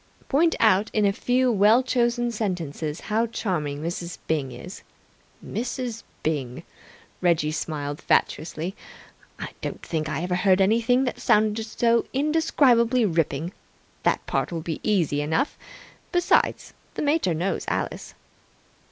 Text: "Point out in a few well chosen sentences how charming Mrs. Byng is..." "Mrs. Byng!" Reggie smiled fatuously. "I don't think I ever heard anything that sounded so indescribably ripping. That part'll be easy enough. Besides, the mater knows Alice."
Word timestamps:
"Point 0.29 0.55
out 0.59 0.89
in 0.93 1.05
a 1.05 1.13
few 1.13 1.51
well 1.51 1.83
chosen 1.83 2.31
sentences 2.31 3.01
how 3.01 3.27
charming 3.27 3.83
Mrs. 3.83 4.17
Byng 4.25 4.51
is..." 4.51 4.81
"Mrs. 5.45 6.01
Byng!" 6.23 6.63
Reggie 7.21 7.51
smiled 7.51 8.01
fatuously. 8.01 8.75
"I 9.37 9.49
don't 9.61 9.83
think 9.85 10.09
I 10.09 10.23
ever 10.23 10.33
heard 10.37 10.59
anything 10.59 11.03
that 11.03 11.19
sounded 11.19 11.63
so 11.67 12.07
indescribably 12.13 13.05
ripping. 13.05 13.53
That 14.01 14.25
part'll 14.25 14.61
be 14.61 14.79
easy 14.81 15.21
enough. 15.21 15.55
Besides, 16.11 16.73
the 16.95 17.03
mater 17.03 17.35
knows 17.35 17.65
Alice." 17.67 18.15